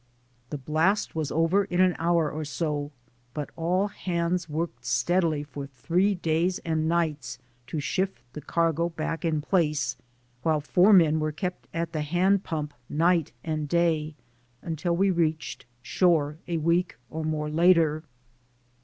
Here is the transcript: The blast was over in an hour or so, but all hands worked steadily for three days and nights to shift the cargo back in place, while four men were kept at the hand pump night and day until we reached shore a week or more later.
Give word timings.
The 0.49 0.57
blast 0.57 1.13
was 1.15 1.31
over 1.31 1.65
in 1.65 1.79
an 1.79 1.95
hour 1.99 2.31
or 2.31 2.43
so, 2.43 2.91
but 3.35 3.51
all 3.55 3.89
hands 3.89 4.49
worked 4.49 4.83
steadily 4.83 5.43
for 5.43 5.67
three 5.67 6.15
days 6.15 6.57
and 6.65 6.89
nights 6.89 7.37
to 7.67 7.79
shift 7.79 8.23
the 8.33 8.41
cargo 8.41 8.89
back 8.89 9.23
in 9.23 9.41
place, 9.41 9.97
while 10.41 10.59
four 10.59 10.91
men 10.91 11.19
were 11.19 11.31
kept 11.31 11.67
at 11.71 11.91
the 11.93 12.01
hand 12.01 12.43
pump 12.43 12.73
night 12.89 13.31
and 13.43 13.69
day 13.69 14.15
until 14.63 14.95
we 14.95 15.11
reached 15.11 15.67
shore 15.83 16.39
a 16.47 16.57
week 16.57 16.97
or 17.11 17.23
more 17.23 17.51
later. 17.51 18.01